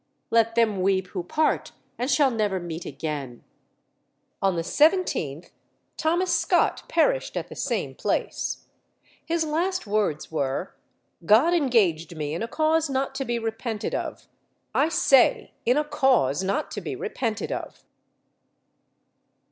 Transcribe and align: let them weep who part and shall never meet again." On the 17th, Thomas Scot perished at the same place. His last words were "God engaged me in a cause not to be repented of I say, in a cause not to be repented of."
let 0.31 0.55
them 0.55 0.81
weep 0.81 1.09
who 1.09 1.21
part 1.21 1.73
and 1.95 2.09
shall 2.09 2.31
never 2.31 2.59
meet 2.59 2.85
again." 2.87 3.43
On 4.41 4.55
the 4.55 4.63
17th, 4.63 5.51
Thomas 5.95 6.35
Scot 6.35 6.81
perished 6.89 7.37
at 7.37 7.49
the 7.49 7.55
same 7.55 7.93
place. 7.93 8.65
His 9.23 9.45
last 9.45 9.85
words 9.85 10.31
were 10.31 10.73
"God 11.23 11.53
engaged 11.53 12.15
me 12.17 12.33
in 12.33 12.41
a 12.41 12.47
cause 12.47 12.89
not 12.89 13.13
to 13.13 13.25
be 13.25 13.37
repented 13.37 13.93
of 13.93 14.27
I 14.73 14.89
say, 14.89 15.51
in 15.67 15.77
a 15.77 15.83
cause 15.83 16.41
not 16.43 16.71
to 16.71 16.81
be 16.81 16.95
repented 16.95 17.51
of." 17.51 17.83